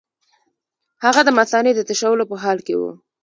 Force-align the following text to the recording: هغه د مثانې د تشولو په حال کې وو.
هغه 1.03 1.21
د 1.23 1.29
مثانې 1.39 1.71
د 1.75 1.81
تشولو 1.89 2.29
په 2.31 2.35
حال 2.43 2.59
کې 2.67 2.73
وو. 2.79 2.91